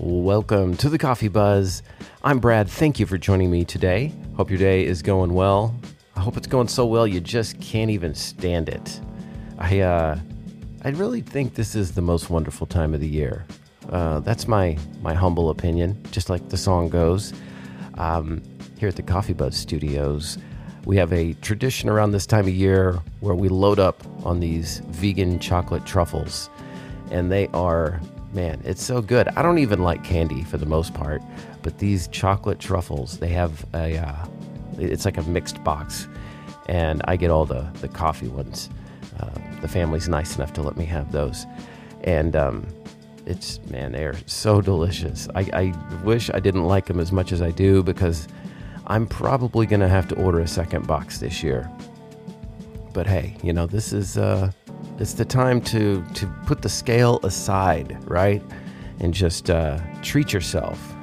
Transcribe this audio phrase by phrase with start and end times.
[0.00, 1.84] Welcome to the Coffee Buzz.
[2.24, 2.68] I'm Brad.
[2.68, 4.12] Thank you for joining me today.
[4.36, 5.78] Hope your day is going well.
[6.16, 9.00] I hope it's going so well you just can't even stand it.
[9.56, 10.18] I uh,
[10.82, 13.46] I really think this is the most wonderful time of the year.
[13.88, 17.32] Uh, that's my my humble opinion, just like the song goes.
[17.96, 18.42] Um,
[18.76, 20.38] here at the Coffee Buzz Studios,
[20.86, 24.80] we have a tradition around this time of year where we load up on these
[24.88, 26.50] vegan chocolate truffles,
[27.12, 28.00] and they are
[28.34, 29.28] man, it's so good.
[29.28, 31.22] I don't even like candy for the most part,
[31.62, 34.26] but these chocolate truffles, they have a uh,
[34.78, 36.08] it's like a mixed box,
[36.68, 38.70] and I get all the the coffee ones.
[39.20, 39.30] Uh,
[39.60, 41.46] the family's nice enough to let me have those,
[42.02, 42.66] and um,
[43.26, 45.28] it's man, they're so delicious.
[45.34, 48.28] I, I wish I didn't like them as much as I do because
[48.86, 51.70] I'm probably gonna have to order a second box this year.
[52.92, 54.50] But hey, you know this is uh,
[54.98, 58.42] it's the time to to put the scale aside, right,
[59.00, 60.94] and just uh, treat yourself.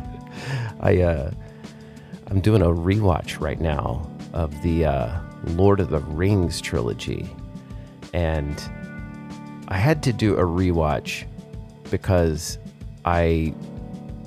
[0.80, 1.30] I uh,
[2.28, 7.28] I'm doing a rewatch right now of the uh, Lord of the Rings trilogy,
[8.12, 8.60] and
[9.68, 11.24] I had to do a rewatch
[11.90, 12.58] because
[13.04, 13.54] I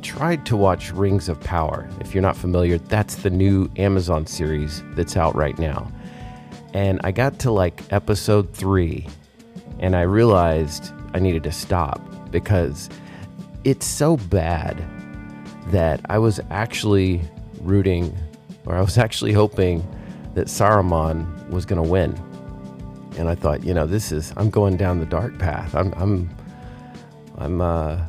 [0.01, 1.89] tried to watch Rings of Power.
[1.99, 5.91] If you're not familiar, that's the new Amazon series that's out right now.
[6.73, 9.07] And I got to like episode three,
[9.79, 12.89] and I realized I needed to stop because
[13.63, 14.83] it's so bad
[15.67, 17.21] that I was actually
[17.61, 18.17] rooting,
[18.65, 19.87] or I was actually hoping
[20.33, 22.11] that Saruman was going to win.
[23.17, 25.75] And I thought, you know, this is I'm going down the dark path.
[25.75, 26.29] I'm I'm
[27.37, 28.01] I'm uh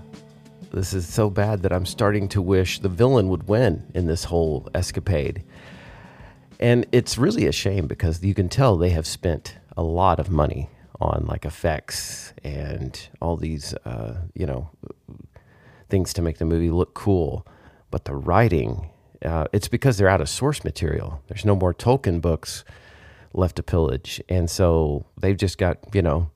[0.72, 4.24] this is so bad that I'm starting to wish the villain would win in this
[4.24, 5.44] whole escapade.
[6.60, 10.30] And it's really a shame because you can tell they have spent a lot of
[10.30, 10.68] money
[11.00, 14.70] on like effects and all these, uh, you know,
[15.88, 17.46] things to make the movie look cool.
[17.90, 18.90] But the writing,
[19.24, 21.22] uh, it's because they're out of source material.
[21.28, 22.64] There's no more Tolkien books
[23.32, 24.22] left to pillage.
[24.28, 26.30] And so they've just got, you know,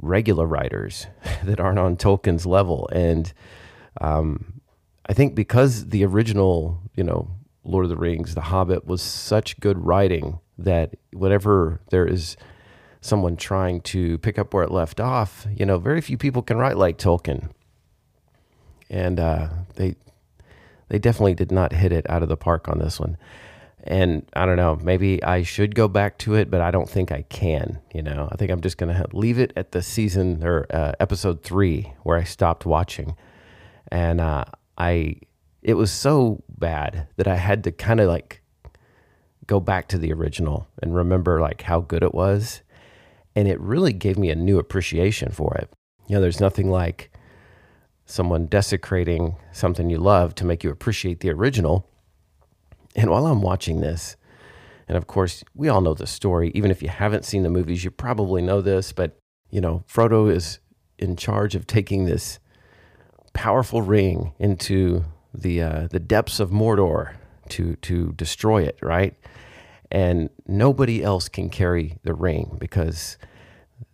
[0.00, 1.06] regular writers
[1.44, 2.88] that aren't on Tolkien's level.
[2.92, 3.32] And
[4.00, 4.60] um,
[5.06, 7.30] I think because the original, you know,
[7.64, 12.36] Lord of the Rings, The Hobbit was such good writing that whenever there is
[13.00, 16.58] someone trying to pick up where it left off, you know, very few people can
[16.58, 17.50] write like Tolkien.
[18.88, 19.96] And uh, they
[20.88, 23.16] they definitely did not hit it out of the park on this one.
[23.84, 27.12] And I don't know, maybe I should go back to it, but I don't think
[27.12, 27.78] I can.
[27.94, 30.92] You know, I think I'm just going to leave it at the season or uh,
[31.00, 33.16] episode three where I stopped watching.
[33.90, 34.44] And uh,
[34.76, 35.16] I
[35.62, 38.42] it was so bad that I had to kind of like
[39.46, 42.62] go back to the original and remember like how good it was.
[43.34, 45.70] And it really gave me a new appreciation for it.
[46.06, 47.10] You know, there's nothing like
[48.04, 51.88] someone desecrating something you love to make you appreciate the original.
[52.96, 54.16] And while I'm watching this,
[54.88, 56.50] and of course, we all know the story.
[56.54, 58.92] Even if you haven't seen the movies, you probably know this.
[58.92, 59.16] But,
[59.48, 60.58] you know, Frodo is
[60.98, 62.40] in charge of taking this
[63.32, 65.04] powerful ring into
[65.34, 67.14] the uh, the depths of Mordor
[67.50, 69.14] to to destroy it, right?
[69.90, 73.18] And nobody else can carry the ring because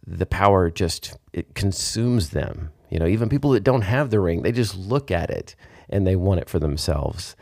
[0.07, 2.71] the power just it consumes them.
[2.91, 5.57] You know, even people that don't have the ring, they just look at it
[5.89, 7.35] and they want it for themselves.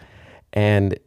[0.53, 0.99] And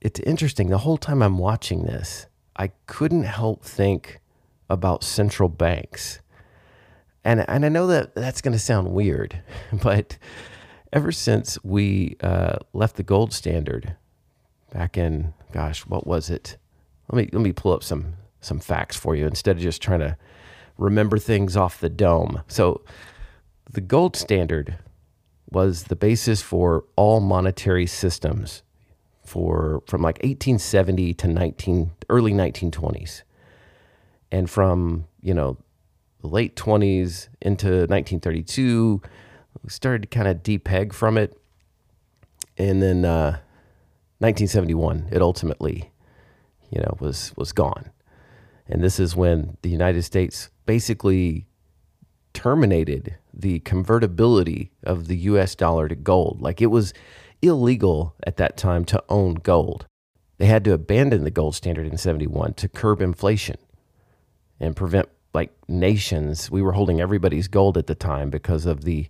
[0.00, 0.68] it's interesting.
[0.70, 2.26] The whole time I'm watching this,
[2.56, 4.20] I couldn't help think
[4.68, 6.20] about central banks.
[7.22, 9.42] And and I know that that's going to sound weird,
[9.82, 10.16] but
[10.92, 13.96] ever since we uh, left the gold standard
[14.72, 16.56] back in, gosh, what was it?
[17.10, 20.00] Let me let me pull up some some facts for you instead of just trying
[20.00, 20.16] to
[20.78, 22.42] remember things off the dome.
[22.48, 22.82] So,
[23.70, 24.78] the gold standard
[25.50, 28.62] was the basis for all monetary systems
[29.24, 33.22] for from like 1870 to 19 early 1920s.
[34.32, 35.56] And from, you know,
[36.20, 39.02] the late 20s into 1932
[39.62, 41.36] we started to kind of depeg from it.
[42.56, 43.38] And then uh,
[44.18, 45.90] 1971, it ultimately,
[46.70, 47.90] you know, was was gone.
[48.68, 51.46] And this is when the United States basically
[52.32, 56.40] terminated the convertibility of the US dollar to gold.
[56.40, 56.92] Like it was
[57.42, 59.86] illegal at that time to own gold.
[60.38, 63.56] They had to abandon the gold standard in 71 to curb inflation
[64.58, 66.50] and prevent like nations.
[66.50, 69.08] We were holding everybody's gold at the time because of the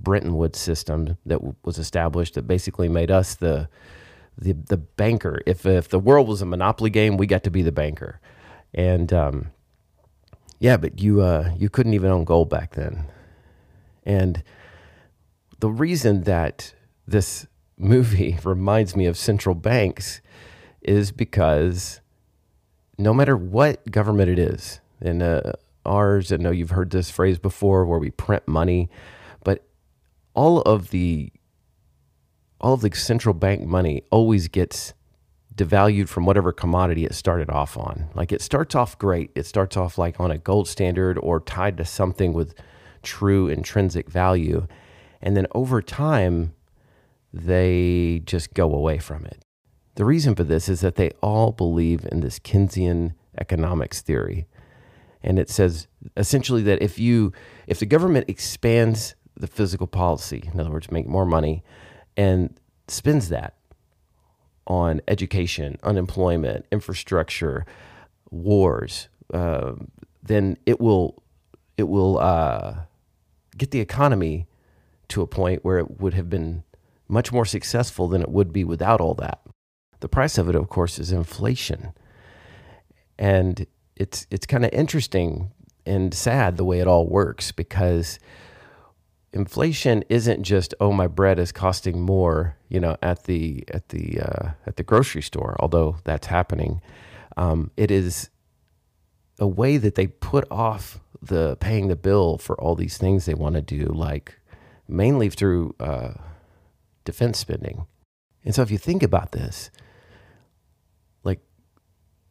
[0.00, 3.68] Bretton Woods system that was established that basically made us the
[4.36, 5.40] the the banker.
[5.46, 8.20] If if the world was a monopoly game, we got to be the banker.
[8.74, 9.50] And um,
[10.58, 13.06] yeah, but you uh, you couldn't even own gold back then.
[14.04, 14.42] And
[15.60, 16.74] the reason that
[17.06, 17.46] this
[17.76, 20.20] movie reminds me of central banks
[20.82, 22.00] is because
[22.96, 25.52] no matter what government it is, and uh,
[25.84, 28.88] ours, I know you've heard this phrase before where we print money,
[30.38, 31.32] all of the
[32.60, 34.94] all of the central bank money always gets
[35.56, 38.08] devalued from whatever commodity it started off on.
[38.14, 39.32] Like it starts off great.
[39.34, 42.54] It starts off like on a gold standard or tied to something with
[43.02, 44.68] true intrinsic value.
[45.20, 46.54] And then over time,
[47.32, 49.42] they just go away from it.
[49.96, 54.46] The reason for this is that they all believe in this Keynesian economics theory.
[55.20, 57.32] And it says essentially that if you
[57.66, 61.62] if the government expands the physical policy, in other words, make more money,
[62.16, 62.58] and
[62.88, 63.54] spends that
[64.66, 67.64] on education, unemployment, infrastructure,
[68.30, 69.72] wars, uh,
[70.22, 71.22] then it will
[71.76, 72.74] it will uh,
[73.56, 74.46] get the economy
[75.08, 76.64] to a point where it would have been
[77.06, 79.40] much more successful than it would be without all that.
[80.00, 81.92] The price of it, of course, is inflation.
[83.18, 85.50] And it's it's kind of interesting
[85.86, 88.18] and sad the way it all works because
[89.32, 94.20] inflation isn't just oh my bread is costing more you know at the at the
[94.20, 96.80] uh, at the grocery store although that's happening
[97.36, 98.30] um, it is
[99.38, 103.34] a way that they put off the paying the bill for all these things they
[103.34, 104.40] want to do like
[104.88, 106.12] mainly through uh,
[107.04, 107.86] defense spending
[108.44, 109.70] and so if you think about this
[111.22, 111.40] like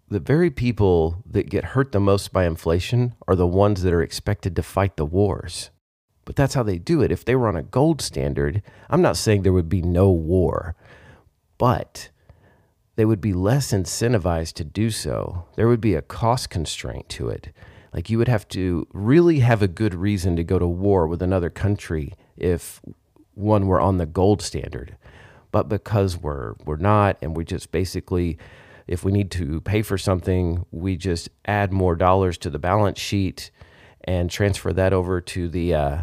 [0.10, 4.02] the very people that get hurt the most by inflation are the ones that are
[4.02, 5.70] expected to fight the wars.
[6.28, 7.10] But that's how they do it.
[7.10, 10.76] If they were on a gold standard, I'm not saying there would be no war,
[11.58, 12.10] but
[12.98, 15.46] they would be less incentivized to do so.
[15.56, 17.54] There would be a cost constraint to it.
[17.94, 21.22] Like you would have to really have a good reason to go to war with
[21.22, 22.82] another country if
[23.34, 24.98] one were on the gold standard.
[25.54, 28.38] But because we're we're not and we just basically
[28.86, 33.00] if we need to pay for something, we just add more dollars to the balance
[33.00, 33.50] sheet
[34.04, 36.02] and transfer that over to the uh,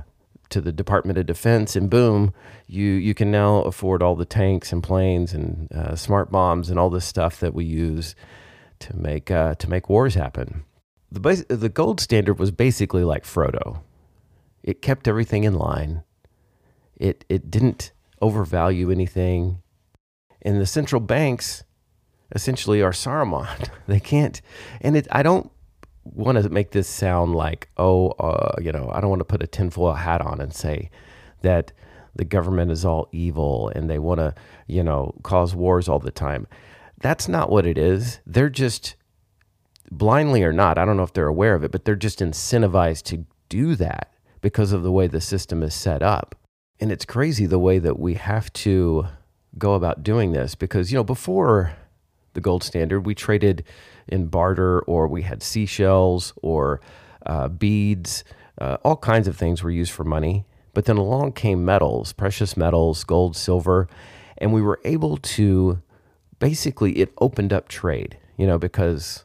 [0.50, 2.32] to the Department of Defense, and boom,
[2.67, 6.79] you you can now afford all the tanks and planes and uh, smart bombs and
[6.79, 8.14] all this stuff that we use
[8.81, 10.64] to make uh, to make wars happen.
[11.11, 13.81] The base, the gold standard was basically like Frodo.
[14.62, 16.02] It kept everything in line.
[16.97, 19.61] It it didn't overvalue anything.
[20.43, 21.64] And the central banks
[22.35, 23.69] essentially are Saruman.
[23.87, 24.40] They can't,
[24.81, 25.06] and it.
[25.11, 25.50] I don't
[26.05, 29.43] want to make this sound like, oh, uh, you know, I don't want to put
[29.43, 30.91] a tinfoil hat on and say
[31.43, 31.73] that
[32.15, 34.35] the government is all evil and they want to,
[34.67, 36.47] you know, cause wars all the time.
[37.01, 38.21] That's not what it is.
[38.27, 38.95] They're just
[39.91, 40.79] blindly or not.
[40.79, 44.12] I don't know if they're aware of it, but they're just incentivized to do that
[44.41, 46.35] because of the way the system is set up.
[46.81, 49.07] And it's crazy the way that we have to
[49.59, 51.75] go about doing this because, you know, before
[52.35, 53.07] the gold standard.
[53.07, 53.65] We traded
[54.07, 56.81] in barter, or we had seashells, or
[57.27, 58.25] uh, beads.
[58.59, 60.45] Uh, all kinds of things were used for money.
[60.75, 63.89] But then along came metals, precious metals, gold, silver,
[64.39, 65.81] and we were able to
[66.41, 68.19] basically it opened up trade.
[68.37, 69.25] You know, because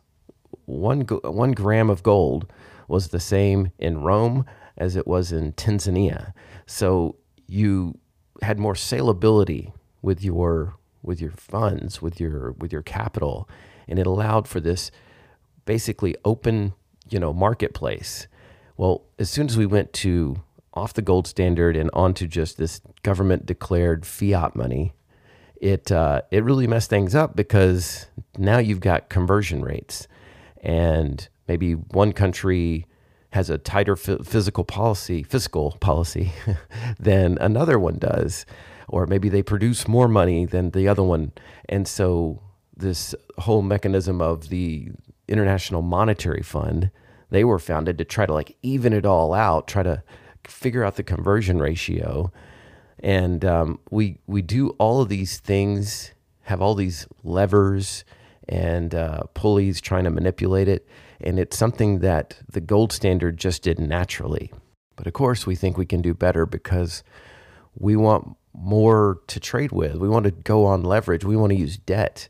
[0.66, 2.52] one one gram of gold
[2.88, 4.46] was the same in Rome
[4.78, 6.34] as it was in Tanzania.
[6.66, 7.16] So
[7.48, 7.98] you
[8.42, 13.50] had more saleability with your with your funds, with your with your capital,
[13.88, 14.92] and it allowed for this
[15.66, 16.74] basically open,
[17.10, 18.28] you know, marketplace.
[18.78, 20.42] Well, as soon as we went to
[20.74, 24.94] off the gold standard and onto just this government declared fiat money,
[25.60, 30.08] it uh, it really messed things up because now you've got conversion rates,
[30.62, 32.86] and maybe one country
[33.32, 36.32] has a tighter physical policy, fiscal policy,
[37.00, 38.46] than another one does,
[38.90, 41.32] or maybe they produce more money than the other one.
[41.68, 42.42] And so
[42.76, 44.90] this whole mechanism of the
[45.28, 46.92] International Monetary Fund,
[47.30, 50.04] they were founded to try to like even it all out, try to
[50.46, 52.32] figure out the conversion ratio.
[53.02, 56.12] And um, we we do all of these things,
[56.44, 58.04] have all these levers
[58.48, 60.88] and uh, pulleys trying to manipulate it,
[61.22, 64.52] and it's something that the gold standard just did naturally.
[64.96, 67.04] But of course, we think we can do better because
[67.78, 69.96] we want more to trade with.
[69.96, 71.24] We want to go on leverage.
[71.24, 72.28] We want to use debt.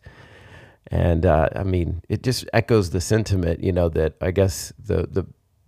[0.88, 5.07] And uh, I mean, it just echoes the sentiment, you know, that I guess the
[5.09, 5.25] the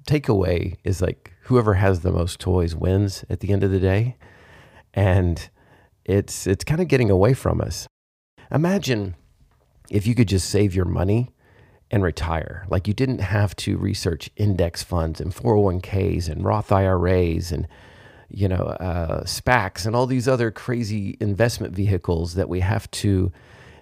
[0.07, 4.17] takeaway is like whoever has the most toys wins at the end of the day.
[4.93, 5.49] And
[6.05, 7.87] it's it's kind of getting away from us.
[8.51, 9.15] Imagine
[9.89, 11.31] if you could just save your money
[11.91, 12.65] and retire.
[12.69, 17.67] Like you didn't have to research index funds and 401ks and Roth IRAs and
[18.33, 23.31] you know, uh, SPACs and all these other crazy investment vehicles that we have to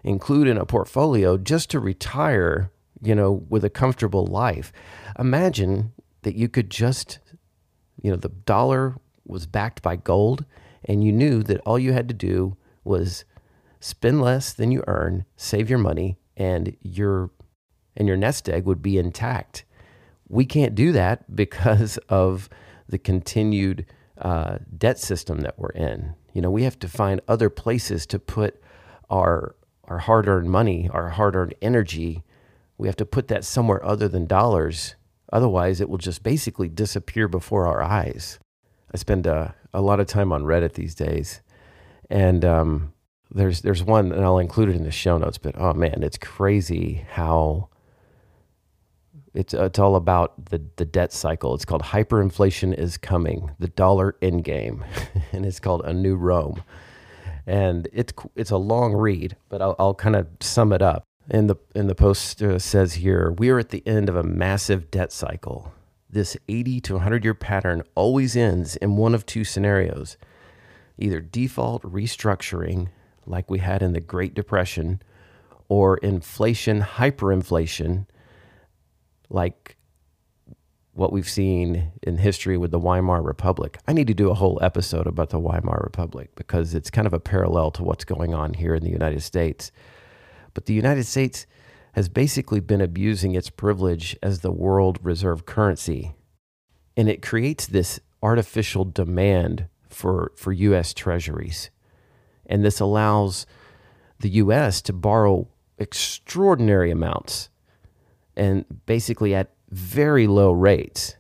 [0.04, 4.72] include in a portfolio just to retire, you know, with a comfortable life.
[5.18, 5.92] Imagine
[6.24, 7.20] that you could just,
[8.02, 10.46] you know, the dollar was backed by gold
[10.86, 13.26] and you knew that all you had to do was
[13.80, 17.32] spend less than you earn, save your money, and your
[17.96, 19.66] and your nest egg would be intact.
[20.30, 22.50] We can't do that because of
[22.88, 23.86] the continued
[24.20, 26.14] uh, debt system that we're in.
[26.34, 28.62] You know, we have to find other places to put
[29.10, 32.24] our our hard-earned money, our hard-earned energy.
[32.78, 34.96] We have to put that somewhere other than dollars.
[35.34, 38.40] Otherwise, it will just basically disappear before our eyes.
[38.94, 41.42] I spend a, a lot of time on Reddit these days,
[42.10, 42.94] and um,
[43.32, 45.38] there's there's one, and I'll include it in the show notes.
[45.38, 47.70] But oh man, it's crazy how
[49.34, 51.54] it's it's all about the the debt cycle.
[51.54, 54.86] It's called hyperinflation is coming, the dollar endgame,
[55.32, 56.64] and it's called a new Rome.
[57.46, 61.04] And it's it's a long read, but I'll, I'll kind of sum it up.
[61.30, 64.24] In the in the post uh, says here, we are at the end of a
[64.24, 65.72] massive debt cycle.
[66.12, 70.18] This 80 to 100 year pattern always ends in one of two scenarios:
[70.98, 72.88] either default restructuring,
[73.28, 75.04] like we had in the Great Depression,
[75.68, 78.08] or inflation hyperinflation
[79.30, 79.78] like
[80.94, 83.78] what we've seen in history with the Weimar Republic.
[83.88, 87.14] I need to do a whole episode about the Weimar Republic because it's kind of
[87.14, 89.72] a parallel to what's going on here in the United States.
[90.54, 91.46] But the United States
[91.94, 96.16] has basically been abusing its privilege as the world reserve currency.
[96.98, 101.70] And it creates this artificial demand for, for US treasuries.
[102.46, 103.46] And this allows
[104.20, 107.50] the US to borrow extraordinary amounts
[108.40, 111.16] and basically at very low rates.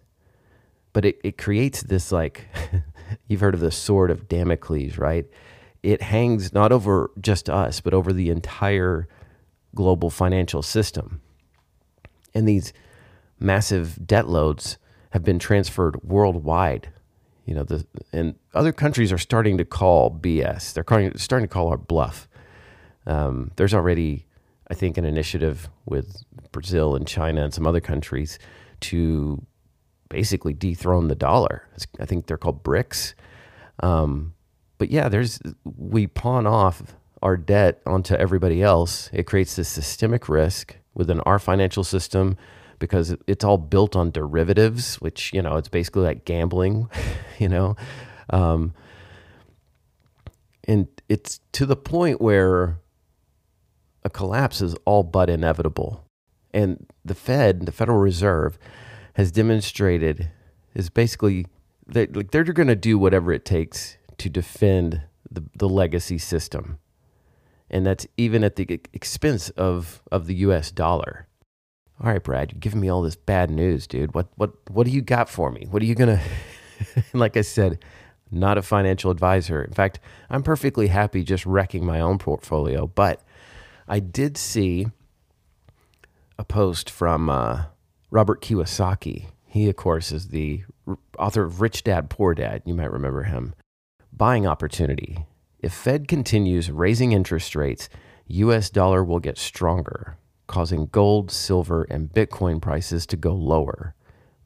[0.94, 2.48] But it, it creates this like,
[3.28, 5.26] you've heard of the sword of Damocles, right?
[5.84, 9.08] It hangs not over just us, but over the entire
[9.76, 11.22] global financial system.
[12.34, 12.74] And these
[13.40, 14.78] massive debt loads
[15.12, 16.90] have been transferred worldwide.
[17.46, 20.74] You know, the, and other countries are starting to call BS.
[20.74, 22.30] They're calling, starting to call our bluff.
[23.06, 24.28] Um, there's already
[24.70, 28.38] I think, an initiative with Brazil and China and some other countries
[28.82, 29.46] to
[30.10, 31.68] basically dethrone the dollar.
[32.00, 33.14] I think they're called BRICS.
[33.82, 34.34] Um,
[34.78, 39.10] but yeah, there's we pawn off our debt onto everybody else.
[39.14, 42.38] It creates this systemic risk within our financial system
[42.80, 46.90] because it's all built on derivatives, which you know it's basically like gambling,
[47.40, 47.76] you know.
[48.30, 48.74] Um,
[50.66, 52.78] and it's to the point where
[54.04, 56.06] a collapse is all but inevitable.
[56.54, 58.58] And the Fed, the Federal Reserve,
[59.14, 60.32] has demonstrated
[60.74, 61.46] is basically
[61.88, 66.80] that like they're going to do whatever it takes to defend the, the legacy system.
[67.70, 71.28] And that's even at the expense of, of the US dollar.
[72.02, 74.16] All right, Brad, you're giving me all this bad news, dude.
[74.16, 75.68] What what what do you got for me?
[75.70, 76.22] What are you gonna
[77.14, 77.84] like I said,
[78.32, 79.62] not a financial advisor.
[79.62, 83.22] In fact, I'm perfectly happy just wrecking my own portfolio, but
[83.92, 84.86] I did see
[86.38, 87.64] a post from uh,
[88.12, 89.30] Robert Kiyosaki.
[89.48, 90.62] He, of course, is the
[91.18, 92.62] author of Rich Dad Poor Dad.
[92.66, 93.56] You might remember him.
[94.14, 95.26] Buying opportunity.
[95.58, 97.90] If Fed continues raising interest rates,
[98.28, 103.96] US dollar will get stronger, causing gold, silver, and Bitcoin prices to go lower.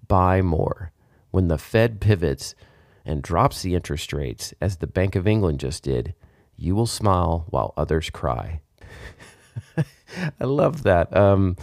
[0.07, 0.93] Buy more.
[1.31, 2.55] When the Fed pivots
[3.03, 6.15] and drops the interest rates, as the Bank of England just did,
[6.55, 8.61] you will smile while others cry.
[10.39, 11.15] I love that.
[11.15, 11.57] Um,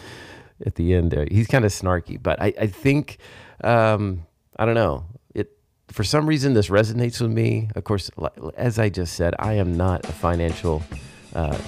[0.65, 3.19] at the end he's kind of snarky, but I, I think
[3.65, 5.05] um, I don't know.
[5.35, 5.51] It
[5.89, 7.71] for some reason this resonates with me.
[7.75, 8.11] Of course,
[8.57, 10.83] as I just said, I am not a financial
[11.35, 11.59] uh,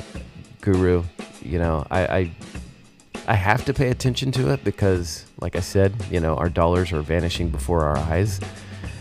[0.60, 1.04] guru.
[1.42, 2.30] You know, I, I
[3.28, 6.92] I have to pay attention to it because, like I said, you know, our dollars
[6.92, 8.40] are vanishing before our eyes,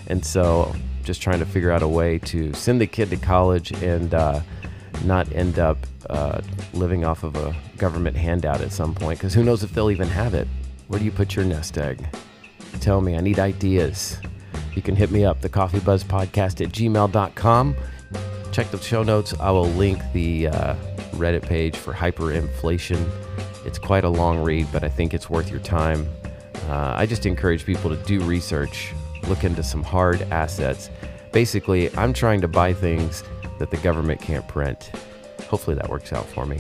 [0.08, 0.74] and so
[1.04, 4.40] just trying to figure out a way to send the kid to college and uh,
[5.06, 5.78] not end up
[6.10, 6.42] uh,
[6.74, 10.08] living off of a government handout at some point because who knows if they'll even
[10.08, 10.48] have it.
[10.88, 12.06] Where do you put your nest egg?
[12.80, 14.20] Tell me, I need ideas.
[14.74, 17.76] You can hit me up, the Coffee Buzz Podcast at gmail.com.
[18.52, 19.34] Check the show notes.
[19.40, 20.76] I will link the uh,
[21.14, 23.10] Reddit page for hyperinflation.
[23.66, 26.08] It's quite a long read, but I think it's worth your time.
[26.68, 28.94] Uh, I just encourage people to do research,
[29.28, 30.90] look into some hard assets.
[31.32, 33.24] Basically, I'm trying to buy things
[33.62, 34.92] that the government can't print
[35.52, 36.60] hopefully that works out for me.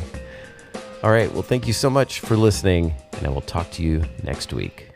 [1.01, 1.31] All right.
[1.31, 4.90] Well, thank you so much for listening, and I will talk to you next week.